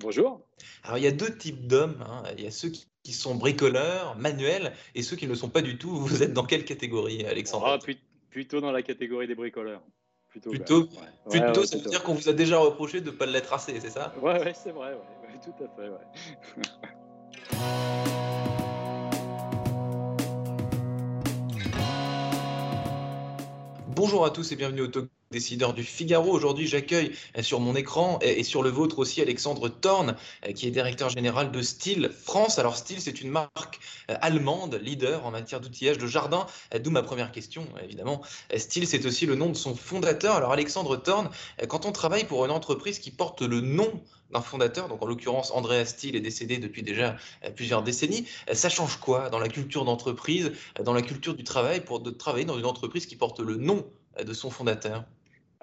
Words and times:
Bonjour. 0.00 0.40
Alors, 0.82 0.98
il 0.98 1.04
y 1.04 1.06
a 1.06 1.12
deux 1.12 1.36
types 1.36 1.66
d'hommes. 1.66 2.02
hein. 2.08 2.22
Il 2.36 2.44
y 2.44 2.46
a 2.46 2.50
ceux 2.50 2.68
qui, 2.68 2.86
qui 3.02 3.12
sont 3.12 3.34
bricoleurs, 3.34 4.16
manuels, 4.16 4.72
et 4.94 5.02
ceux 5.02 5.16
qui 5.16 5.24
ne 5.26 5.30
le 5.30 5.36
sont 5.36 5.48
pas 5.48 5.62
du 5.62 5.78
tout. 5.78 5.90
Vous 5.96 6.22
êtes 6.22 6.32
dans 6.32 6.44
quelle 6.44 6.64
catégorie, 6.64 7.24
Alexandre? 7.24 7.66
Ah, 7.68 7.78
plut- 7.78 7.98
plutôt 8.30 8.60
dans 8.60 8.72
la 8.72 8.82
catégorie 8.82 9.26
des 9.26 9.34
bricoleurs. 9.34 9.82
Plutôt, 10.28 10.50
Plutôt- 10.50 10.84
quand 10.86 11.00
même. 11.00 11.02
Ouais. 11.04 11.30
Plutôt, 11.30 11.46
Ouais, 11.46 11.58
ouais, 11.58 11.66
ça 11.66 11.76
veut 11.76 11.82
plutôt. 11.82 11.90
dire 11.90 12.02
qu'on 12.02 12.14
vous 12.14 12.28
a 12.28 12.32
déjà 12.32 12.58
reproché 12.58 13.00
de 13.00 13.10
ne 13.10 13.16
pas 13.16 13.26
l'être 13.26 13.52
assez, 13.52 13.78
c'est 13.80 13.90
ça? 13.90 14.12
Ouais, 14.20 14.40
ouais, 14.40 14.52
c'est 14.54 14.72
vrai, 14.72 14.94
ouais, 14.94 14.98
ouais, 15.28 15.40
tout 15.42 15.54
à 15.62 15.68
fait. 15.76 15.88
Ouais. 15.88 17.84
Bonjour 23.94 24.24
à 24.24 24.30
tous 24.30 24.50
et 24.52 24.56
bienvenue 24.56 24.82
au 24.82 24.86
Talk 24.88 25.08
Décideur 25.34 25.74
du 25.74 25.82
Figaro. 25.82 26.30
Aujourd'hui, 26.30 26.68
j'accueille 26.68 27.10
euh, 27.36 27.42
sur 27.42 27.58
mon 27.58 27.74
écran 27.74 28.20
et 28.22 28.44
sur 28.44 28.62
le 28.62 28.70
vôtre 28.70 29.00
aussi 29.00 29.20
Alexandre 29.20 29.68
Thorne, 29.68 30.14
euh, 30.46 30.52
qui 30.52 30.68
est 30.68 30.70
directeur 30.70 31.08
général 31.08 31.50
de 31.50 31.60
Style 31.60 32.12
France. 32.22 32.60
Alors, 32.60 32.76
Style, 32.76 33.00
c'est 33.00 33.20
une 33.20 33.30
marque 33.30 33.80
euh, 34.12 34.14
allemande, 34.20 34.78
leader 34.80 35.26
en 35.26 35.32
matière 35.32 35.60
d'outillage 35.60 35.98
de 35.98 36.06
jardin. 36.06 36.46
D'où 36.80 36.92
ma 36.92 37.02
première 37.02 37.32
question, 37.32 37.66
évidemment. 37.82 38.22
Style, 38.56 38.86
c'est 38.86 39.04
aussi 39.06 39.26
le 39.26 39.34
nom 39.34 39.48
de 39.48 39.56
son 39.56 39.74
fondateur. 39.74 40.36
Alors, 40.36 40.52
Alexandre 40.52 40.96
Thorne, 40.96 41.28
quand 41.66 41.84
on 41.84 41.90
travaille 41.90 42.26
pour 42.26 42.44
une 42.44 42.52
entreprise 42.52 43.00
qui 43.00 43.10
porte 43.10 43.42
le 43.42 43.60
nom 43.60 43.90
d'un 44.30 44.40
fondateur, 44.40 44.88
donc 44.88 45.02
en 45.02 45.06
l'occurrence 45.06 45.50
Andreas 45.50 45.86
Steel 45.86 46.14
est 46.14 46.20
décédé 46.20 46.58
depuis 46.58 46.84
déjà 46.84 47.16
plusieurs 47.56 47.82
décennies, 47.82 48.28
ça 48.52 48.68
change 48.68 48.98
quoi 48.98 49.30
dans 49.30 49.40
la 49.40 49.48
culture 49.48 49.84
d'entreprise, 49.84 50.52
dans 50.80 50.92
la 50.92 51.02
culture 51.02 51.34
du 51.34 51.42
travail, 51.42 51.80
pour 51.80 52.00
travailler 52.16 52.44
dans 52.44 52.58
une 52.58 52.66
entreprise 52.66 53.06
qui 53.06 53.16
porte 53.16 53.40
le 53.40 53.56
nom 53.56 53.84
de 54.24 54.32
son 54.32 54.50
fondateur? 54.50 55.04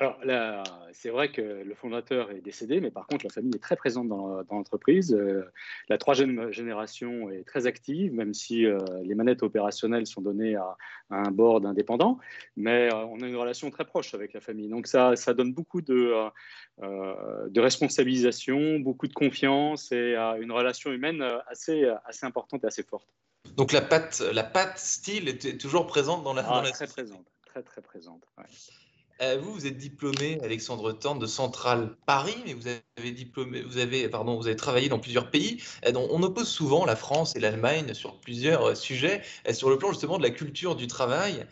Alors 0.02 0.18
là, 0.24 0.64
c'est 0.94 1.12
vrai 1.12 1.32
que 1.32 1.44
le 1.44 1.76
fondateur 1.76 2.32
est 2.32 2.42
décédé, 2.42 2.82
mais 2.82 2.90
par 2.90 3.06
contre, 3.06 3.24
la 3.24 3.30
famille 3.30 3.54
est 3.54 3.60
très 3.60 3.76
présente 3.76 4.08
dans, 4.08 4.42
l'entreprise. 4.50 5.14
Euh, 5.14 5.44
la 5.90 6.00
troisième 6.00 6.52
génération 6.52 7.30
est 7.30 7.44
très 7.44 7.68
active, 7.68 8.12
même 8.12 8.34
si 8.34 8.66
euh, 8.66 8.80
les 9.04 9.14
manettes 9.14 9.44
opérationnelles 9.44 10.08
sont 10.08 10.22
données 10.22 10.56
à, 10.56 10.76
à 11.12 11.18
un 11.18 11.30
board 11.30 11.68
indépendant. 11.68 12.18
Mais 12.58 12.92
euh, 12.92 13.06
on 13.06 13.22
a 13.22 13.28
une 13.28 13.36
relation 13.36 13.70
très 13.70 13.86
proche 13.86 14.16
avec 14.16 14.34
la 14.34 14.42
famille. 14.42 14.70
Donc 14.70 14.88
ça, 14.88 15.16
ça 15.16 15.36
donne 15.36 15.54
beaucoup 15.54 15.82
de, 15.82 16.16
de 16.80 17.62
responsabilisation, 17.62 18.80
beaucoup 18.80 19.08
de 19.08 19.14
confiance 19.14 19.92
et 19.92 20.16
une 20.16 20.52
relation 20.52 20.92
humaine 20.92 21.24
assez, 21.46 21.86
assez 22.06 22.26
importante 22.26 22.64
et 22.64 22.68
assez 22.68 22.82
forte. 22.82 23.08
Donc 23.56 23.72
la 23.72 23.82
patte, 23.82 24.24
la 24.34 24.44
patte 24.44 24.80
style 24.80 25.30
est 25.30 25.62
toujours 25.62 25.86
présente 25.86 26.24
dans 26.24 26.34
la. 26.34 26.42
Ah, 26.42 26.56
dans 26.56 26.62
la 26.64 26.72
très 26.72 26.88
présente, 26.88 27.28
très 27.46 27.62
très 27.62 27.82
présente. 27.82 28.24
ouais. 28.40 28.46
Euh, 29.22 29.38
vous, 29.40 29.54
vous 29.54 29.68
êtes 29.68 29.78
diplômé, 29.78 30.40
Alexandre 30.44 30.92
Thorne, 30.94 31.20
de 31.20 31.28
Centrale 31.28 31.96
Paris, 32.08 32.36
mais 32.46 32.54
vous 32.56 33.78
avez 33.78 34.56
travaillé 34.56 34.90
dans 34.90 34.98
plusieurs 34.98 35.30
pays. 35.30 35.62
Euh, 35.86 35.94
on 35.96 36.24
oppose 36.24 36.48
souvent 36.48 36.86
la 36.86 36.96
France 36.96 37.36
et 37.36 37.40
l'Allemagne 37.40 37.94
sur 37.94 38.20
plusieurs 38.20 38.70
euh, 38.70 38.76
sujets, 38.76 39.22
sur 39.54 39.70
le 39.70 39.78
plan 39.78 39.90
justement 39.90 40.18
de 40.18 40.24
la 40.24 40.32
culture 40.32 40.76
du 40.76 40.88
travail. 40.88 41.46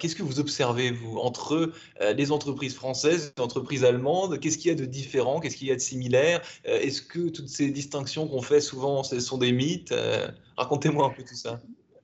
Qu'est-ce 0.00 0.16
que 0.16 0.24
vous 0.24 0.40
observez, 0.40 0.90
vous, 0.90 1.18
entre 1.18 1.70
les 2.00 2.32
entreprises 2.32 2.74
françaises, 2.74 3.32
les 3.36 3.42
entreprises 3.44 3.84
allemandes? 3.84 4.40
Qu'est-ce 4.40 4.58
qu'il 4.58 4.68
y 4.68 4.72
a 4.72 4.74
de 4.74 4.84
différent? 4.84 5.38
Qu'est-ce 5.38 5.56
qu'il 5.56 5.68
y 5.68 5.70
a 5.70 5.76
de 5.76 5.80
similaire? 5.80 6.42
Est-ce 6.64 7.00
que 7.00 7.28
toutes 7.28 7.48
ces 7.48 7.70
distinctions 7.70 8.26
qu'on 8.26 8.42
fait 8.42 8.60
souvent, 8.60 9.04
sont 9.04 9.38
des 9.38 9.52
mythes? 9.52 9.94
Racontez-moi 10.56 11.06
un 11.06 11.10
peu 11.10 11.22
tout 11.22 11.36
ça. 11.36 11.60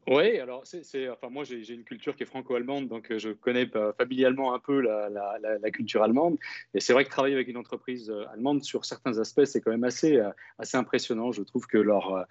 Oui, 0.08 0.38
alors 0.38 0.62
c'est, 0.64 1.08
enfin 1.08 1.30
moi 1.30 1.42
j'ai, 1.42 1.68
une 1.68 1.82
culture 1.82 2.14
qui 2.14 2.22
est 2.22 2.26
franco-allemande, 2.26 2.86
donc 2.86 3.10
euh, 3.10 3.18
je 3.18 3.30
connais 3.30 3.68
familialement 3.98 4.54
un 4.54 4.60
peu 4.60 4.80
la, 4.80 5.70
culture 5.72 6.04
allemande. 6.04 6.38
Et 6.74 6.80
c'est 6.80 6.92
vrai 6.92 7.04
que 7.04 7.10
travailler 7.10 7.34
avec 7.34 7.48
une 7.48 7.56
entreprise 7.56 8.08
euh, 8.08 8.24
allemande 8.32 8.62
sur 8.62 8.84
certains 8.84 9.18
aspects, 9.18 9.44
c'est 9.44 9.60
quand 9.60 9.72
même 9.72 9.82
assez, 9.82 10.18
euh, 10.18 10.30
assez 10.60 10.76
impressionnant. 10.76 11.32
Je 11.32 11.42
trouve 11.42 11.66
que 11.66 11.78
leur, 11.78 12.24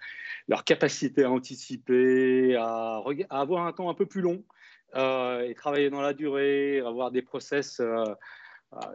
leur 0.48 0.64
capacité 0.64 1.24
à 1.24 1.30
anticiper, 1.30 2.56
à, 2.56 3.02
à 3.28 3.40
avoir 3.40 3.66
un 3.66 3.72
temps 3.72 3.90
un 3.90 3.94
peu 3.94 4.06
plus 4.06 4.22
long 4.22 4.42
et 4.94 5.54
travailler 5.54 5.90
dans 5.90 6.00
la 6.00 6.14
durée, 6.14 6.80
avoir 6.80 7.10
des 7.10 7.20
process 7.20 7.82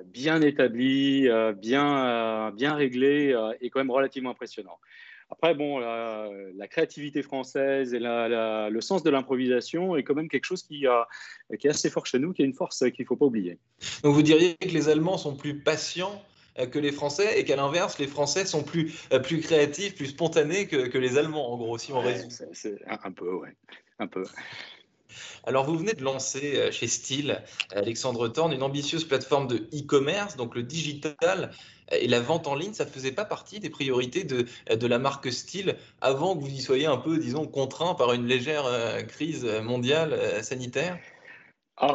bien 0.05 0.41
établis, 0.41 1.29
bien, 1.57 2.51
bien 2.51 2.73
réglés, 2.73 3.35
est 3.61 3.69
quand 3.69 3.79
même 3.79 3.91
relativement 3.91 4.31
impressionnant. 4.31 4.79
Après, 5.31 5.55
bon, 5.55 5.79
la, 5.79 6.29
la 6.55 6.67
créativité 6.67 7.23
française 7.23 7.93
et 7.93 7.99
la- 7.99 8.27
la- 8.27 8.69
le 8.69 8.81
sens 8.81 9.01
de 9.01 9.09
l'improvisation 9.09 9.95
est 9.95 10.03
quand 10.03 10.13
même 10.13 10.27
quelque 10.29 10.45
chose 10.45 10.61
qui, 10.63 10.85
a- 10.85 11.07
qui 11.57 11.67
est 11.67 11.69
assez 11.69 11.89
fort 11.89 12.05
chez 12.05 12.19
nous, 12.19 12.33
qui 12.33 12.41
est 12.41 12.45
une 12.45 12.53
force 12.53 12.79
qu'il 12.91 13.03
ne 13.03 13.07
faut 13.07 13.15
pas 13.15 13.25
oublier. 13.25 13.57
Donc 14.03 14.13
vous 14.13 14.21
diriez 14.21 14.55
que 14.55 14.67
les 14.67 14.89
Allemands 14.89 15.17
sont 15.17 15.35
plus 15.35 15.57
patients 15.59 16.21
euh, 16.59 16.65
que 16.67 16.79
les 16.79 16.91
Français 16.91 17.39
et 17.39 17.45
qu'à 17.45 17.55
l'inverse, 17.55 17.97
les 17.97 18.07
Français 18.07 18.45
sont 18.45 18.61
plus, 18.61 18.93
euh, 19.13 19.19
plus 19.19 19.39
créatifs, 19.39 19.95
plus 19.95 20.07
spontanés 20.07 20.67
que, 20.67 20.87
que 20.87 20.97
les 20.97 21.17
Allemands, 21.17 21.53
en 21.53 21.57
gros, 21.57 21.77
si 21.77 21.93
on 21.93 22.01
Ouais, 22.01 22.11
résume. 22.11 22.29
c'est- 22.29 22.49
c'est 22.53 22.75
un, 22.87 22.99
un 23.05 23.11
peu, 23.11 23.33
ouais. 23.33 23.53
Un 23.99 24.07
peu. 24.07 24.25
Alors 25.43 25.65
vous 25.65 25.77
venez 25.77 25.93
de 25.93 26.03
lancer 26.03 26.57
euh, 26.57 26.71
chez 26.71 26.87
Style, 26.87 27.43
Alexandre 27.71 28.27
Thorne, 28.27 28.53
une 28.53 28.63
ambitieuse 28.63 29.05
plateforme 29.05 29.47
de 29.47 29.57
e-commerce, 29.73 30.35
donc 30.35 30.55
le 30.55 30.63
digital 30.63 31.51
euh, 31.91 31.97
et 31.99 32.07
la 32.07 32.19
vente 32.19 32.47
en 32.47 32.55
ligne, 32.55 32.73
ça 32.73 32.85
ne 32.85 32.89
faisait 32.89 33.11
pas 33.11 33.25
partie 33.25 33.59
des 33.59 33.69
priorités 33.69 34.23
de, 34.23 34.45
euh, 34.69 34.75
de 34.75 34.87
la 34.87 34.99
marque 34.99 35.31
Style 35.31 35.77
avant 36.01 36.35
que 36.35 36.41
vous 36.41 36.49
y 36.49 36.61
soyez 36.61 36.85
un 36.85 36.97
peu, 36.97 37.17
disons, 37.17 37.47
contraint 37.47 37.95
par 37.95 38.13
une 38.13 38.27
légère 38.27 38.65
crise 39.07 39.45
mondiale 39.45 40.43
sanitaire? 40.43 40.99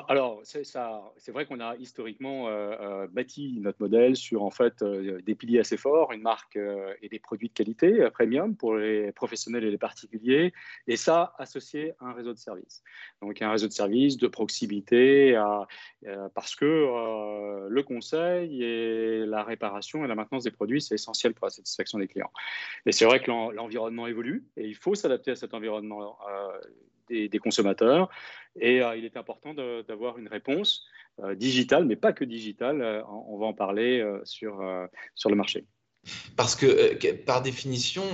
Alors, 0.09 0.41
c'est 0.43 1.31
vrai 1.31 1.47
qu'on 1.47 1.61
a 1.61 1.77
historiquement 1.77 2.49
euh, 2.49 2.75
euh, 2.81 3.07
bâti 3.07 3.59
notre 3.61 3.81
modèle 3.81 4.17
sur 4.17 4.43
en 4.43 4.51
fait 4.51 4.83
euh, 4.83 5.21
des 5.23 5.37
piliers 5.37 5.61
assez 5.61 5.77
forts, 5.77 6.13
une 6.13 6.23
marque 6.23 6.59
et 7.03 7.09
des 7.09 7.21
produits 7.21 7.49
de 7.49 7.53
qualité 7.55 8.09
premium 8.13 8.57
pour 8.57 8.75
les 8.75 9.13
professionnels 9.13 9.63
et 9.63 9.71
les 9.71 9.79
particuliers, 9.79 10.53
et 10.89 10.97
ça 10.97 11.35
associé 11.39 11.93
à 12.01 12.07
un 12.07 12.13
réseau 12.15 12.33
de 12.33 12.39
services. 12.39 12.83
Donc 13.23 13.41
un 13.41 13.51
réseau 13.51 13.69
de 13.69 13.73
services 13.73 14.17
de 14.17 14.27
proximité, 14.27 15.41
parce 16.35 16.57
que 16.57 17.69
le 17.69 17.83
conseil 17.85 18.65
et 18.65 19.25
la 19.25 19.45
réparation 19.45 20.05
et 20.05 20.09
la 20.09 20.17
maintenance 20.17 20.43
des 20.45 20.51
produits 20.51 20.83
c'est 20.83 20.97
essentiel 20.97 21.33
pour 21.33 21.47
la 21.47 21.51
satisfaction 21.51 21.99
des 21.99 22.09
clients. 22.09 22.33
Et 22.87 22.93
c'est 22.93 23.05
vrai 23.05 23.21
que 23.21 23.31
l'en- 23.31 23.53
l'environnement 23.53 24.09
évolue 24.09 24.45
et 24.57 24.67
il 24.67 24.75
faut 24.75 24.97
s'adapter 24.97 25.31
à 25.31 25.37
cet 25.37 25.55
environnement 25.55 26.19
des, 27.09 27.39
consommateurs. 27.39 28.09
Et 28.59 28.83
euh, 28.83 28.97
il 28.97 29.05
est 29.05 29.17
important 29.17 29.55
d'avoir 29.55 30.19
une 30.19 30.29
réponse 30.29 30.85
euh, 31.23 31.35
digitale, 31.35 31.85
mais 31.85 31.97
pas 31.97 32.13
que 32.13 32.25
digitale. 32.25 32.83
euh, 32.83 33.03
on 33.07 33.39
va 33.39 33.47
en 33.47 33.55
parler 33.55 34.05
sur, 34.25 34.63
sur 35.15 35.31
le 35.31 35.37
marché. 35.37 35.65
Parce 36.37 36.55
que, 36.55 37.13
par 37.25 37.43
définition, 37.43 38.05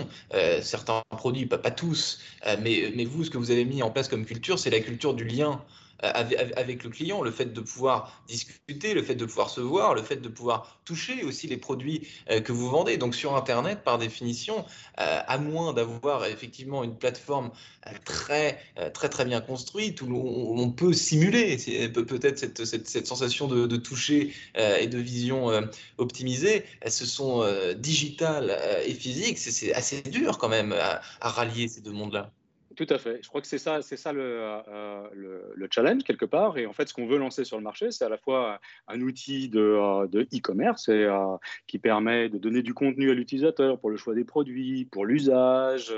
certains 0.62 1.02
produits, 1.10 1.46
pas, 1.46 1.58
tous, 1.70 2.22
mais, 2.60 2.90
mais 2.96 3.04
vous, 3.04 3.24
ce 3.24 3.30
que 3.30 3.36
vous 3.38 3.50
avez 3.50 3.66
mis 3.66 3.82
en 3.82 3.90
place 3.90 4.08
comme 4.08 4.24
culture, 4.24 4.58
c'est 4.58 4.70
la 4.70 4.80
culture 4.80 5.14
du 5.14 5.24
lien 5.24 5.62
avec, 6.02 6.38
avec 6.56 6.84
le 6.84 6.90
client, 6.90 7.22
le 7.22 7.30
fait 7.30 7.52
de 7.52 7.60
pouvoir 7.60 8.22
discuter, 8.26 8.94
le 8.94 9.02
fait 9.02 9.14
de 9.14 9.24
pouvoir 9.24 9.50
se 9.50 9.60
voir, 9.60 9.94
le 9.94 10.02
fait 10.02 10.16
de 10.16 10.28
pouvoir 10.28 10.80
toucher 10.84 11.22
aussi 11.24 11.46
les 11.46 11.56
produits 11.56 12.08
euh, 12.30 12.40
que 12.40 12.52
vous 12.52 12.68
vendez. 12.68 12.96
Donc 12.96 13.14
sur 13.14 13.36
Internet, 13.36 13.82
par 13.84 13.98
définition, 13.98 14.64
euh, 15.00 15.20
à 15.26 15.38
moins 15.38 15.72
d'avoir 15.72 16.26
effectivement 16.26 16.84
une 16.84 16.96
plateforme 16.96 17.50
euh, 17.86 17.90
très, 18.04 18.58
euh, 18.78 18.90
très, 18.90 19.08
très 19.08 19.24
bien 19.24 19.40
construite, 19.40 20.02
où 20.02 20.08
on, 20.14 20.70
peut 20.72 20.92
simuler 20.92 21.56
peut-être 21.92 22.38
cette, 22.38 23.06
sensation 23.06 23.46
de, 23.46 23.76
toucher 23.76 24.32
euh, 24.56 24.76
et 24.78 24.86
de 24.86 24.98
vision 24.98 25.50
euh, 25.50 25.62
optimisée, 25.98 26.64
se 26.86 27.04
sont 27.04 27.42
euh, 27.42 27.74
digitales 27.74 28.50
euh, 28.50 28.82
et 28.84 28.94
physiques. 28.94 29.38
C'est- 29.38 29.72
assez 29.72 30.02
dur 30.02 30.38
quand 30.38 30.48
même 30.48 30.72
à 30.72 31.28
rallier 31.28 31.66
ces 31.68 31.80
deux 31.80 31.92
mondes-là. 31.92 32.30
Tout 32.76 32.86
à 32.88 32.98
fait. 32.98 33.20
Je 33.22 33.28
crois 33.28 33.40
que 33.40 33.46
c'est 33.46 33.58
ça, 33.58 33.82
c'est 33.82 33.96
ça 33.96 34.12
le, 34.12 34.22
euh, 34.22 35.08
le, 35.12 35.52
le 35.54 35.68
challenge 35.70 36.04
quelque 36.04 36.24
part. 36.24 36.56
Et 36.58 36.66
en 36.66 36.72
fait, 36.72 36.88
ce 36.88 36.94
qu'on 36.94 37.06
veut 37.06 37.18
lancer 37.18 37.44
sur 37.44 37.56
le 37.56 37.62
marché, 37.62 37.90
c'est 37.90 38.04
à 38.04 38.08
la 38.08 38.18
fois 38.18 38.60
un 38.88 39.00
outil 39.00 39.48
de 39.48 39.60
euh, 39.60 40.24
e-commerce 40.32 40.88
euh, 40.88 41.36
qui 41.66 41.78
permet 41.78 42.28
de 42.28 42.38
donner 42.38 42.62
du 42.62 42.72
contenu 42.72 43.10
à 43.10 43.14
l'utilisateur 43.14 43.78
pour 43.78 43.90
le 43.90 43.96
choix 43.96 44.14
des 44.14 44.24
produits, 44.24 44.84
pour 44.86 45.04
l'usage, 45.04 45.92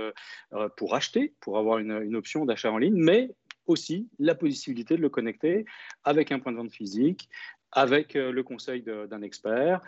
pour 0.76 0.94
acheter, 0.94 1.34
pour 1.40 1.58
avoir 1.58 1.78
une, 1.78 2.02
une 2.02 2.16
option 2.16 2.44
d'achat 2.44 2.72
en 2.72 2.78
ligne, 2.78 2.96
mais 2.96 3.30
aussi 3.66 4.08
la 4.18 4.34
possibilité 4.34 4.96
de 4.96 5.02
le 5.02 5.08
connecter 5.08 5.64
avec 6.02 6.32
un 6.32 6.38
point 6.38 6.52
de 6.52 6.56
vente 6.56 6.72
physique, 6.72 7.28
avec 7.72 8.14
le 8.14 8.42
conseil 8.42 8.82
d'un 8.82 9.22
expert, 9.22 9.80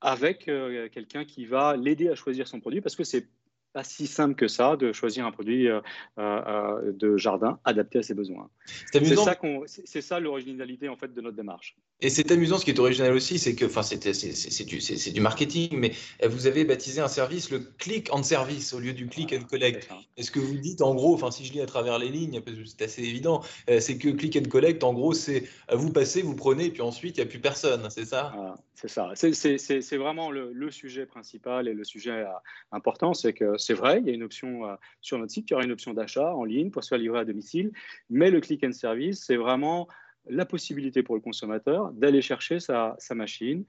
avec 0.00 0.50
quelqu'un 0.92 1.24
qui 1.24 1.46
va 1.46 1.76
l'aider 1.76 2.08
à 2.08 2.14
choisir 2.14 2.48
son 2.48 2.60
produit, 2.60 2.80
parce 2.80 2.96
que 2.96 3.04
c'est 3.04 3.28
pas 3.72 3.84
si 3.84 4.06
simple 4.06 4.34
que 4.34 4.48
ça 4.48 4.76
de 4.76 4.92
choisir 4.92 5.26
un 5.26 5.30
produit 5.30 5.68
euh, 5.68 5.80
euh, 6.18 6.92
de 6.92 7.16
jardin 7.16 7.58
adapté 7.64 7.98
à 7.98 8.02
ses 8.02 8.14
besoins. 8.14 8.48
C'est 8.92 9.04
ça, 9.04 9.36
c'est 9.66 10.00
ça 10.00 10.20
l'originalité 10.20 10.88
en 10.88 10.96
fait 10.96 11.12
de 11.12 11.20
notre 11.20 11.36
démarche. 11.36 11.76
Et 12.00 12.08
c'est 12.08 12.30
amusant, 12.32 12.58
ce 12.58 12.64
qui 12.64 12.70
est 12.70 12.78
original 12.78 13.12
aussi, 13.12 13.38
c'est 13.38 13.54
que, 13.54 13.66
enfin, 13.66 13.82
c'est 13.82 14.64
du, 14.64 15.12
du, 15.12 15.20
marketing, 15.20 15.76
mais 15.76 15.92
vous 16.26 16.46
avez 16.46 16.64
baptisé 16.64 17.00
un 17.00 17.08
service 17.08 17.50
le 17.50 17.58
click 17.78 18.12
and 18.12 18.22
service 18.22 18.72
au 18.72 18.80
lieu 18.80 18.92
du 18.92 19.06
click 19.06 19.34
and 19.34 19.44
collect. 19.44 19.88
Est-ce 20.16 20.30
que 20.30 20.40
vous 20.40 20.56
dites, 20.56 20.80
en 20.80 20.94
gros, 20.94 21.14
enfin, 21.14 21.30
si 21.30 21.44
je 21.44 21.52
lis 21.52 21.60
à 21.60 21.66
travers 21.66 21.98
les 21.98 22.08
lignes, 22.08 22.40
c'est 22.64 22.84
assez 22.84 23.02
évident, 23.02 23.42
c'est 23.68 23.98
que 23.98 24.08
click 24.08 24.36
and 24.36 24.48
collect, 24.48 24.82
en 24.82 24.94
gros, 24.94 25.12
c'est 25.12 25.44
vous 25.70 25.92
passez, 25.92 26.22
vous 26.22 26.34
prenez, 26.34 26.70
puis 26.70 26.82
ensuite, 26.82 27.18
il 27.18 27.20
n'y 27.20 27.26
a 27.26 27.30
plus 27.30 27.40
personne, 27.40 27.86
c'est 27.90 28.06
ça? 28.06 28.32
C'est 28.74 28.88
ça. 28.88 29.12
C'est 29.14 29.96
vraiment 29.98 30.30
le, 30.30 30.52
le, 30.54 30.70
sujet 30.70 31.04
principal 31.04 31.68
et 31.68 31.74
le 31.74 31.84
sujet 31.84 32.24
important, 32.72 33.12
c'est 33.12 33.34
que 33.34 33.58
c'est 33.60 33.74
vrai, 33.74 34.00
il 34.00 34.06
y 34.06 34.10
a 34.10 34.14
une 34.14 34.22
option 34.22 34.66
euh, 34.66 34.74
sur 35.00 35.18
notre 35.18 35.32
site, 35.32 35.48
il 35.48 35.52
y 35.52 35.54
aura 35.54 35.64
une 35.64 35.72
option 35.72 35.94
d'achat 35.94 36.34
en 36.34 36.44
ligne 36.44 36.70
pour 36.70 36.82
se 36.82 36.88
faire 36.88 36.98
livrer 36.98 37.20
à 37.20 37.24
domicile, 37.24 37.72
mais 38.08 38.30
le 38.30 38.40
click 38.40 38.64
and 38.64 38.72
service, 38.72 39.24
c'est 39.24 39.36
vraiment 39.36 39.88
la 40.28 40.44
possibilité 40.44 41.02
pour 41.02 41.14
le 41.14 41.20
consommateur 41.20 41.92
d'aller 41.92 42.22
chercher 42.22 42.60
sa, 42.60 42.96
machine 43.14 43.64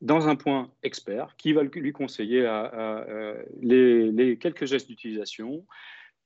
dans 0.00 0.28
un 0.28 0.36
point 0.36 0.70
expert 0.82 1.34
qui 1.36 1.52
va 1.52 1.62
lui 1.62 1.92
conseiller 1.92 2.44
euh, 2.46 3.42
les, 3.60 4.38
quelques 4.38 4.64
gestes 4.64 4.88
d'utilisation. 4.88 5.66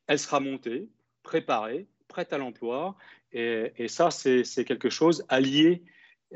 Elle 0.07 0.19
sera 0.19 0.41
montée, 0.41 0.89
préparée, 1.23 1.87
prête 2.09 2.33
à 2.33 2.39
l'emploi, 2.39 2.97
et, 3.33 3.73
et, 3.79 3.89
ça, 3.89 4.11
c'est 4.11 4.65
quelque 4.67 4.91
chose 4.91 5.25
allié, 5.29 5.83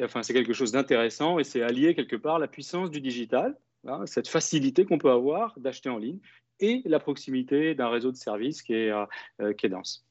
enfin, 0.03 0.23
c'est 0.23 0.33
quelque 0.33 0.55
chose 0.55 0.73
d'intéressant, 0.73 1.39
et 1.39 1.45
c'est 1.45 1.63
allié 1.63 1.95
quelque 1.95 2.17
part 2.17 2.39
la 2.39 2.49
puissance 2.49 2.91
du 2.91 3.01
digital, 3.01 3.55
hein, 3.87 4.07
cette 4.07 4.29
facilité 4.29 4.85
qu'on 4.85 4.99
peut 4.99 5.11
avoir 5.11 5.59
d'acheter 5.59 5.91
en 5.91 5.99
ligne, 5.99 6.21
et 6.61 6.83
la 6.85 7.01
proximité 7.01 7.75
d'un 7.75 7.89
réseau 7.89 8.13
de 8.13 8.17
services 8.17 8.63
qui 8.63 8.75
est, 8.75 8.91
euh, 8.91 9.07
euh, 9.41 9.53
qui 9.53 9.67
est 9.67 9.71
dense. 9.71 10.06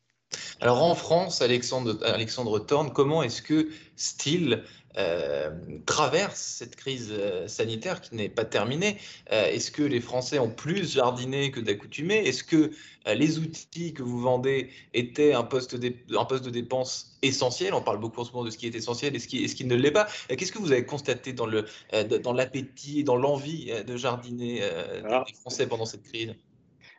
Alors 0.62 0.82
en 0.84 0.96
France, 0.96 1.42
Alexandre, 1.42 2.00
Alexandre 2.04 2.60
Thorne, 2.60 2.92
comment 2.94 3.22
est-ce 3.24 3.42
que 3.42 3.70
Style 3.98 4.64
euh, 4.98 5.52
traverse 5.86 6.40
cette 6.40 6.78
crise 6.78 7.14
sanitaire 7.48 8.00
qui 8.00 8.16
n'est 8.16 8.30
pas 8.30 8.46
terminée? 8.46 8.98
Est-ce 9.30 9.70
que 9.70 9.84
les 9.84 10.00
Français 10.00 10.40
ont 10.40 10.50
plus 10.50 10.94
jardiné 10.94 11.52
que 11.52 11.60
d'accoutumé? 11.60 12.16
Est-ce 12.16 12.44
que 12.44 12.72
les 13.06 13.38
outils 13.38 13.94
que 13.94 14.02
vous 14.02 14.20
vendez 14.20 14.70
étaient 14.94 15.34
un 15.34 15.44
poste, 15.44 15.76
de, 15.76 15.94
un 16.18 16.26
poste 16.26 16.46
de 16.46 16.50
dépense 16.50 17.18
essentiel? 17.22 17.74
On 17.74 17.82
parle 17.82 18.00
beaucoup 18.00 18.22
en 18.22 18.24
ce 18.24 18.32
moment 18.32 18.46
de 18.46 18.50
ce 18.50 18.58
qui 18.58 18.68
est 18.68 18.76
essentiel 18.76 19.16
et 19.16 19.20
ce 19.20 19.28
qui, 19.28 19.44
et 19.44 19.48
ce 19.50 19.56
qui 19.56 19.66
ne 19.66 19.76
l'est 19.76 19.92
pas. 19.92 20.08
Qu'est-ce 20.30 20.54
que 20.54 20.60
vous 20.60 20.72
avez 20.72 20.86
constaté 20.86 21.34
dans 21.34 21.46
l'appétit 21.46 23.02
et 23.02 23.04
dans 23.04 23.18
l'envie 23.18 23.72
de 23.86 23.98
jardiner 23.98 24.62
des 25.04 25.34
Français 25.42 25.68
pendant 25.68 25.86
cette 25.86 26.04
crise? 26.04 26.34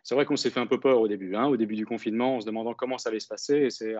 C'est 0.06 0.14
vrai 0.14 0.24
qu'on 0.24 0.36
s'est 0.36 0.50
fait 0.50 0.60
un 0.60 0.68
peu 0.68 0.78
peur 0.78 1.00
au 1.00 1.08
début, 1.08 1.34
hein, 1.34 1.46
au 1.46 1.56
début 1.56 1.74
du 1.74 1.84
confinement, 1.84 2.36
en 2.36 2.40
se 2.40 2.46
demandant 2.46 2.74
comment 2.74 2.96
ça 2.96 3.08
allait 3.08 3.18
se 3.18 3.26
passer. 3.26 3.66
Et, 3.82 3.96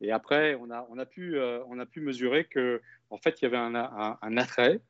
et 0.00 0.12
après, 0.12 0.54
on 0.54 0.70
a, 0.70 0.86
on, 0.90 0.96
a 0.96 1.04
pu, 1.04 1.36
euh, 1.36 1.58
on 1.66 1.80
a 1.80 1.86
pu 1.86 2.00
mesurer 2.00 2.44
que, 2.44 2.80
en 3.10 3.18
fait, 3.18 3.42
il 3.42 3.46
y 3.46 3.46
avait 3.46 3.56
un 3.56 4.36
attrait 4.36 4.80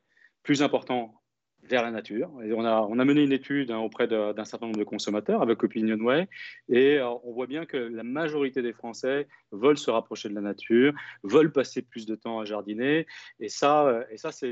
plus 0.43 0.61
important 0.61 1.20
vers 1.63 1.83
la 1.83 1.91
nature. 1.91 2.31
On, 2.33 2.65
a, 2.65 3.05
mené 3.05 3.23
une 3.23 3.31
étude 3.31 3.71
hein, 3.71 3.77
auprès 3.77 4.07
d'un 4.07 4.45
certain 4.45 4.67
nombre 4.67 4.79
de 4.79 4.83
consommateurs 4.83 5.41
avec 5.41 5.63
OpinionWay 5.63 6.27
et 6.69 6.97
euh, 6.97 7.09
on 7.23 7.33
voit 7.33 7.47
bien 7.47 7.65
que 7.65 7.77
la 7.77 8.03
majorité 8.03 8.61
des 8.61 8.73
Français 8.73 9.27
veulent 9.51 9.77
se 9.77 9.91
rapprocher 9.91 10.29
de 10.29 10.35
la 10.35 10.41
nature, 10.41 10.93
veulent 11.23 11.51
passer 11.51 11.81
plus 11.81 12.05
de 12.05 12.15
temps 12.15 12.39
à 12.39 12.45
jardiner. 12.45 13.05
Et 13.39 13.49
ça, 13.49 13.85
euh, 13.85 14.03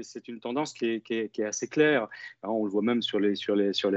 c'est 0.02 0.28
une 0.28 0.40
tendance 0.40 0.74
qui 0.74 1.02
est, 1.10 1.40
assez 1.40 1.68
claire. 1.68 2.04
Hein, 2.44 2.50
on 2.50 2.66
le 2.66 2.72
voit 2.72 2.82
même 2.82 3.02
sur 3.02 3.20
les, 3.20 3.34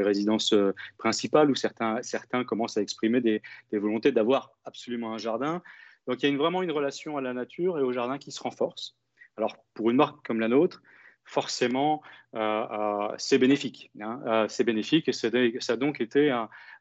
résidences 0.03 0.53
euh, 0.53 0.73
principales 0.99 1.51
où 1.51 1.55
certains, 1.55 2.01
commencent 2.45 2.77
à 2.77 2.83
exprimer 2.83 3.21
des, 3.21 3.43
volontés 3.73 4.13
d'avoir 4.13 4.53
absolument 4.65 5.13
un 5.13 5.19
jardin. 5.19 5.63
Donc 6.07 6.23
il 6.23 6.31
y 6.31 6.35
a 6.35 6.37
vraiment 6.37 6.63
une 6.63 6.73
relation 6.73 7.17
à 7.17 7.21
la 7.21 7.33
nature 7.33 7.79
et 7.79 7.83
au 7.83 7.93
jardin 7.93 8.19
qui 8.19 8.33
se 8.33 8.43
renforce. 8.43 8.97
Alors 9.37 9.57
pour 9.75 9.91
une 9.91 9.97
marque 9.97 10.27
comme 10.27 10.41
la 10.41 10.49
nôtre, 10.49 10.83
forcément, 11.25 12.03
euh, 12.35 12.39
euh, 12.39 13.15
c'est 13.19 13.39
bénéfique. 13.39 13.91
Hein. 14.01 14.21
Euh, 14.27 14.47
c'est 14.49 14.65
bénéfique 14.65 15.09
et 15.09 15.13
ça 15.13 15.29
a 15.29 15.77
donc 15.77 16.01
été 16.01 16.31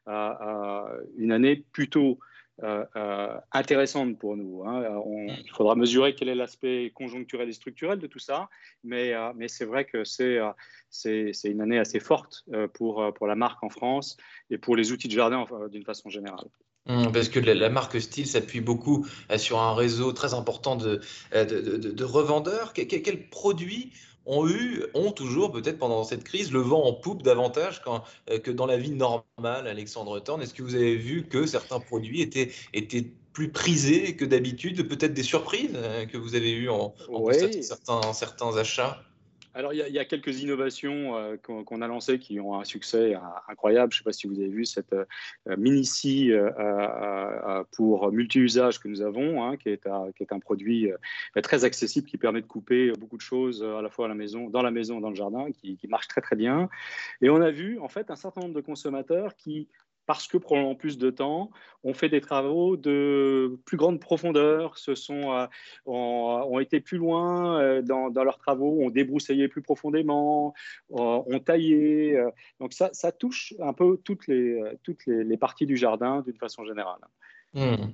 une 0.06 1.32
année 1.32 1.64
plutôt 1.72 2.18
intéressante 3.52 4.18
pour 4.18 4.36
nous. 4.36 4.62
Hein. 4.64 4.84
il 5.44 5.50
faudra 5.50 5.74
mesurer 5.74 6.14
quel 6.14 6.28
est 6.28 6.34
l'aspect 6.34 6.92
conjoncturel 6.94 7.48
et 7.48 7.52
structurel 7.52 7.98
de 7.98 8.06
tout 8.06 8.20
ça, 8.20 8.48
mais, 8.84 9.14
mais 9.34 9.48
c'est 9.48 9.64
vrai 9.64 9.84
que 9.84 10.04
c'est 10.04 10.38
une 11.44 11.60
année 11.60 11.78
assez 11.78 11.98
forte 11.98 12.44
pour, 12.74 13.12
pour 13.14 13.26
la 13.26 13.34
marque 13.34 13.64
en 13.64 13.68
France 13.68 14.16
et 14.50 14.58
pour 14.58 14.76
les 14.76 14.92
outils 14.92 15.08
de 15.08 15.14
jardin 15.14 15.44
d'une 15.70 15.84
façon 15.84 16.08
générale. 16.08 16.46
Mmh, 16.86 17.12
parce 17.12 17.28
que 17.28 17.40
la, 17.40 17.68
marque 17.68 18.00
Style 18.00 18.26
s'appuie 18.26 18.60
beaucoup 18.60 19.06
sur 19.36 19.60
un 19.60 19.74
réseau 19.74 20.12
très 20.12 20.34
important 20.34 20.76
de, 20.76 21.00
de, 21.32 21.76
de, 21.76 22.04
revendeurs. 22.04 22.72
Quels 22.74 22.86
quel 22.86 23.28
produits 23.28 23.92
ont 24.26 24.48
eu, 24.48 24.84
ont 24.94 25.12
toujours 25.12 25.50
peut-être 25.52 25.78
pendant 25.78 26.04
cette 26.04 26.24
crise 26.24 26.52
le 26.52 26.60
vent 26.60 26.84
en 26.84 26.92
poupe 26.92 27.22
davantage 27.22 27.82
euh, 28.30 28.38
que 28.38 28.50
dans 28.50 28.66
la 28.66 28.76
vie 28.76 28.92
normale, 28.92 29.66
Alexandre 29.66 30.20
Thorne. 30.20 30.42
Est-ce 30.42 30.54
que 30.54 30.62
vous 30.62 30.74
avez 30.74 30.96
vu 30.96 31.24
que 31.26 31.46
certains 31.46 31.80
produits 31.80 32.20
étaient, 32.20 32.50
étaient 32.72 33.06
plus 33.32 33.50
prisés 33.50 34.16
que 34.16 34.24
d'habitude, 34.24 34.86
peut-être 34.88 35.14
des 35.14 35.22
surprises 35.22 35.70
euh, 35.74 36.06
que 36.06 36.16
vous 36.16 36.34
avez 36.34 36.52
eues 36.52 36.68
en, 36.68 36.94
en 37.12 37.32
certains, 37.62 38.12
certains 38.12 38.56
achats? 38.56 39.02
Alors, 39.54 39.74
il 39.74 39.78
y, 39.78 39.98
a, 39.98 40.04
quelques 40.06 40.40
innovations 40.40 41.16
euh, 41.16 41.36
qu'on 41.36 41.82
a 41.82 41.86
lancées 41.86 42.18
qui 42.18 42.40
ont 42.40 42.58
un 42.58 42.64
succès 42.64 43.14
euh, 43.14 43.18
incroyable. 43.48 43.92
Je 43.92 43.98
ne 43.98 43.98
sais 43.98 44.04
pas 44.04 44.12
si 44.12 44.26
vous 44.26 44.38
avez 44.38 44.48
vu 44.48 44.64
cette 44.64 44.94
euh, 44.94 45.04
mini-scie 45.58 46.32
pour 47.72 48.10
multi-usage 48.12 48.80
que 48.80 48.88
nous 48.88 49.02
avons, 49.02 49.44
hein, 49.44 49.56
qui, 49.58 49.68
est 49.68 49.86
un 49.86 50.38
produit 50.38 50.90
très 51.42 51.64
accessible 51.64 52.06
qui 52.06 52.16
permet 52.16 52.40
de 52.40 52.46
couper 52.46 52.92
beaucoup 52.92 53.16
de 53.16 53.22
choses 53.22 53.62
à 53.62 53.82
la 53.82 53.90
fois 53.90 54.06
à 54.06 54.08
la 54.08 54.14
maison, 54.14 54.48
dans 54.48 54.62
la 54.62 54.70
maison, 54.70 55.00
dans 55.00 55.10
le 55.10 55.14
jardin, 55.14 55.50
qui 55.52 55.78
marche 55.88 56.08
très 56.08 56.20
très 56.20 56.36
bien. 56.36 56.68
Et 57.20 57.28
on 57.28 57.40
a 57.40 57.50
vu 57.50 57.78
en 57.78 57.88
fait 57.88 58.10
un 58.10 58.16
certain 58.16 58.40
nombre 58.40 58.54
de 58.54 58.60
consommateurs 58.60 59.36
qui 59.36 59.68
parce 60.12 60.28
que 60.28 60.36
probablement 60.36 60.74
plus 60.74 60.98
de 60.98 61.08
temps, 61.08 61.50
on 61.84 61.94
fait 61.94 62.10
des 62.10 62.20
travaux 62.20 62.76
de 62.76 63.58
plus 63.64 63.78
grande 63.78 63.98
profondeur, 63.98 64.76
se 64.76 64.94
sont, 64.94 65.32
euh, 65.32 65.46
ont, 65.86 66.58
été 66.60 66.80
plus 66.80 66.98
loin 66.98 67.58
euh, 67.58 67.80
dans, 67.80 68.10
leurs 68.22 68.36
travaux, 68.36 68.82
ont 68.82 68.90
débroussaillé 68.90 69.48
plus 69.48 69.62
profondément, 69.62 70.52
euh, 70.90 71.22
ont 71.26 71.38
taillé. 71.38 72.22
donc 72.60 72.74
ça, 72.74 72.90
ça, 72.92 73.10
touche 73.10 73.54
un 73.58 73.72
peu 73.72 73.96
toutes 74.04 74.26
les, 74.26 74.62
toutes 74.82 75.06
les 75.06 75.38
parties 75.38 75.64
du 75.64 75.78
jardin 75.78 76.20
d'une 76.20 76.36
façon 76.36 76.66
générale. 76.66 77.00
Hmm. 77.54 77.92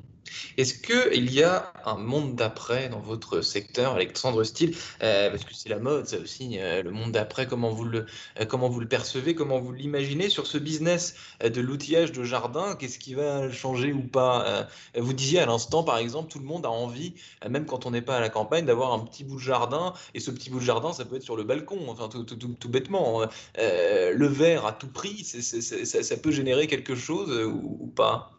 Est-ce 0.57 0.75
qu'il 0.75 1.33
y 1.33 1.43
a 1.43 1.73
un 1.85 1.97
monde 1.97 2.35
d'après 2.37 2.89
dans 2.89 3.01
votre 3.01 3.41
secteur, 3.41 3.95
Alexandre 3.95 4.45
Steele 4.45 4.77
euh, 5.03 5.31
Parce 5.31 5.45
que 5.45 5.55
c'est 5.55 5.69
la 5.69 5.79
mode, 5.79 6.07
ça 6.07 6.19
aussi, 6.19 6.59
euh, 6.59 6.83
le 6.83 6.91
monde 6.91 7.13
d'après, 7.13 7.47
comment, 7.47 7.71
vous 7.71 7.85
le, 7.85 8.07
euh, 8.41 8.45
comment 8.45 8.69
vous 8.69 8.81
le 8.81 8.89
percevez, 8.89 9.35
comment 9.35 9.59
vous 9.59 9.73
l'imaginez? 9.73 10.29
Sur 10.29 10.47
ce 10.47 10.59
business 10.59 11.15
de 11.43 11.61
l'outillage 11.61 12.13
de 12.13 12.23
jardin 12.25 12.77
Qu'est-ce 12.77 12.99
qui 12.99 13.15
va 13.15 13.51
changer 13.51 13.93
ou 13.93 14.03
pas? 14.03 14.69
Vous 14.97 15.13
disiez 15.13 15.41
à 15.41 15.47
l'instant, 15.47 15.83
par 15.83 15.99
exemple, 15.99 16.31
tout 16.31 16.39
le 16.39 16.45
monde 16.45 16.67
a 16.67 16.71
envie, 16.71 17.15
même 17.49 17.67
quand 17.67 17.87
on 17.87 17.91
n'est 17.91 18.03
pas 18.03 18.17
à 18.17 18.21
la 18.21 18.29
campagne, 18.29 18.65
d'avoir 18.65 18.93
un 18.93 19.01
petit 19.01 19.25
bout 19.25 19.37
de 19.37 19.41
jardin. 19.41 19.95
Et 20.15 20.21
ce 20.21 20.31
petit 20.31 20.51
bout 20.51 20.61
de 20.61 20.65
jardin, 20.65 20.93
ça 20.93 21.05
peut 21.05 21.17
être 21.17 21.23
sur 21.23 21.37
le 21.37 21.45
balcon, 21.45 21.79
enfin, 21.89 22.09
tout, 22.09 22.25
tout, 22.25 22.69
bêtement. 22.69 23.23
le 23.57 24.27
verre 24.27 24.67
à 24.67 24.73
tout 24.73 24.89
prix, 24.89 25.25
ça, 25.25 26.17
peut 26.17 26.31
générer 26.31 26.67
quelque 26.67 26.95
chose 26.95 27.31
ou 27.47 27.93
pas? 27.95 28.38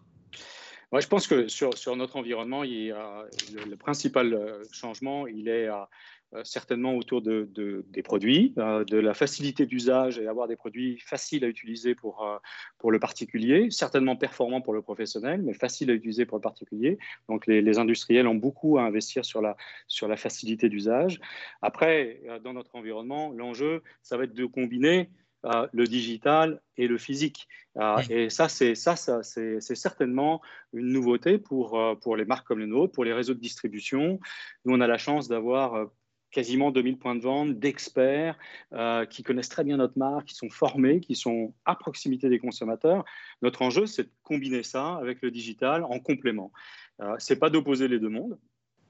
Moi, 0.91 1.01
je 1.01 1.07
pense 1.07 1.27
que 1.27 1.47
sur, 1.47 1.77
sur 1.77 1.95
notre 1.95 2.15
environnement, 2.15 2.63
il 2.63 2.85
y 2.85 2.91
a, 2.91 3.25
le, 3.53 3.75
principal 3.75 4.33
euh, 4.33 4.63
changement, 4.71 5.27
il 5.27 5.47
est 5.47 5.67
euh, 5.67 6.43
certainement 6.43 6.95
autour 6.95 7.21
de, 7.21 7.47
des 7.87 8.01
produits, 8.01 8.53
euh, 8.57 8.83
de 8.85 8.97
la 8.97 9.13
facilité 9.13 9.67
d'usage 9.67 10.17
et 10.17 10.27
avoir 10.27 10.47
des 10.47 10.55
produits 10.55 10.99
faciles 10.99 11.45
à 11.45 11.47
utiliser 11.47 11.93
pour, 11.93 12.27
pour 12.79 12.91
le 12.91 12.99
particulier, 12.99 13.69
certainement 13.69 14.15
performants 14.15 14.61
pour 14.61 14.73
le 14.73 14.81
professionnel, 14.81 15.43
mais 15.43 15.53
faciles 15.53 15.91
à 15.91 15.93
utiliser 15.93 16.25
pour 16.25 16.37
le 16.37 16.41
particulier. 16.41 16.97
Donc 17.27 17.45
les, 17.45 17.61
les 17.61 17.77
industriels 17.77 18.27
ont 18.27 18.35
beaucoup 18.35 18.79
à 18.79 18.83
investir 18.83 19.25
sur 19.25 19.41
la, 19.41 19.57
sur 19.87 20.07
la 20.07 20.17
facilité 20.17 20.69
d'usage. 20.69 21.19
Après, 21.61 22.21
dans 22.43 22.53
notre 22.53 22.75
environnement, 22.75 23.31
l'enjeu, 23.31 23.83
ça 24.01 24.17
va 24.17 24.23
être 24.23 24.33
de 24.33 24.45
combiner 24.45 25.09
le 25.43 25.85
digital 25.85 26.61
et 26.77 26.87
le 26.87 26.97
physique. 26.97 27.47
Euh, 27.77 28.01
et 28.09 28.29
ça, 28.29 28.49
c'est 28.49 28.75
ça, 28.75 28.95
ça 28.95 29.23
c'est 29.23 29.61
certainement 29.61 30.41
une 30.73 30.91
nouveauté 30.91 31.37
pour, 31.37 31.79
euh, 31.79 31.95
pour 31.95 32.15
les 32.15 32.25
marques 32.25 32.47
comme 32.47 32.59
les 32.59 32.67
nôtres, 32.67 32.93
pour 32.93 33.05
les 33.05 33.13
réseaux 33.13 33.33
de 33.33 33.39
distribution. 33.39 34.19
Nous, 34.65 34.75
on 34.75 34.81
a 34.81 34.87
la 34.87 34.97
chance 34.97 35.27
d'avoir 35.27 35.75
euh, 35.75 35.85
quasiment 36.31 36.71
2000 36.71 36.97
points 36.97 37.15
de 37.15 37.21
vente 37.21 37.57
d'experts 37.57 38.37
qui 39.09 39.23
connaissent 39.23 39.49
très 39.49 39.63
bien 39.63 39.77
notre 39.77 39.97
marque, 39.97 40.27
qui 40.27 40.35
sont 40.35 40.51
formés, 40.51 40.99
qui 40.99 41.15
sont 41.15 41.55
à 41.65 41.75
proximité 41.75 42.29
des 42.29 42.37
consommateurs. 42.37 43.03
Notre 43.41 43.63
enjeu, 43.63 43.87
c'est 43.87 44.03
de 44.03 44.11
combiner 44.21 44.61
ça 44.61 44.97
avec 44.97 45.23
le 45.23 45.31
digital 45.31 45.83
en 45.83 45.99
complément. 45.99 46.51
Euh, 47.01 47.15
c'est 47.17 47.39
pas 47.39 47.49
d'opposer 47.49 47.87
les 47.87 47.99
deux 47.99 48.09
mondes, 48.09 48.37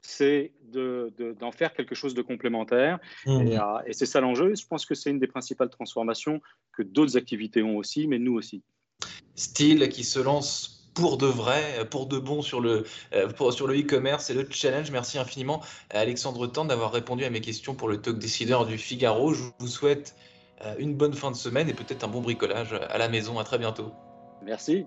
c'est 0.02 0.52
d'en 0.72 1.52
faire 1.52 1.74
quelque 1.74 1.94
chose 1.94 2.14
de 2.14 2.22
complémentaire. 2.22 2.98
Mmh. 3.26 3.30
Euh, 3.30 3.78
et, 3.86 3.92
c'est 3.92 4.06
ça 4.06 4.20
l'enjeu. 4.20 4.54
Je 4.54 4.66
pense 4.66 4.86
que 4.86 4.94
c'est 4.94 5.10
une 5.10 5.18
des 5.18 5.26
principales 5.26 5.70
transformations 5.70 6.40
que 6.72 6.82
d'autres 6.82 7.16
activités 7.16 7.62
ont 7.62 7.76
aussi, 7.76 8.06
mais 8.06 8.18
nous 8.18 8.34
aussi. 8.34 8.62
Style 9.34 9.88
qui 9.88 10.04
se 10.04 10.20
lance 10.20 10.90
pour 10.94 11.18
de 11.18 11.26
vrai, 11.26 11.86
pour 11.90 12.06
de 12.06 12.18
bon 12.18 12.42
sur 12.42 12.60
le 12.60 12.84
pour, 13.36 13.52
sur 13.52 13.66
le 13.66 13.78
e-commerce 13.78 14.28
et 14.30 14.34
le 14.34 14.46
challenge. 14.50 14.90
Merci 14.90 15.18
infiniment 15.18 15.62
à 15.90 16.00
Alexandre 16.00 16.46
Tand 16.46 16.66
d'avoir 16.66 16.92
répondu 16.92 17.24
à 17.24 17.30
mes 17.30 17.40
questions 17.40 17.74
pour 17.74 17.88
le 17.88 18.00
talk 18.00 18.18
décideur 18.18 18.66
du 18.66 18.76
Figaro. 18.76 19.32
Je 19.32 19.44
vous 19.58 19.68
souhaite 19.68 20.14
une 20.78 20.94
bonne 20.94 21.14
fin 21.14 21.30
de 21.30 21.36
semaine 21.36 21.68
et 21.70 21.74
peut-être 21.74 22.04
un 22.04 22.08
bon 22.08 22.20
bricolage 22.20 22.72
à 22.72 22.98
la 22.98 23.08
maison. 23.08 23.38
À 23.38 23.44
très 23.44 23.58
bientôt. 23.58 23.92
Merci. 24.42 24.86